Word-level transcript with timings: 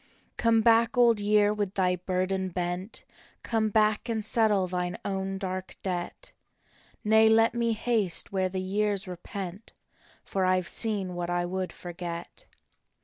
"Come 0.37 0.61
back, 0.61 0.97
Old 0.97 1.19
Year, 1.19 1.53
with 1.53 1.75
thy 1.75 1.95
burden 1.95 2.49
bent. 2.49 3.05
Come 3.43 3.69
back 3.69 4.09
and 4.09 4.25
settle 4.25 4.65
thine 4.65 4.97
own 5.05 5.37
dark 5.37 5.77
debt."" 5.83 6.33
Nay, 7.03 7.27
let 7.29 7.53
me 7.53 7.73
haste 7.73 8.31
where 8.31 8.49
the 8.49 8.61
years 8.63 9.07
repent, 9.07 9.73
For 10.23 10.43
I 10.43 10.59
ve 10.61 10.67
seen 10.67 11.13
what 11.13 11.29
I 11.29 11.45
would 11.45 11.71
forget." 11.71 12.47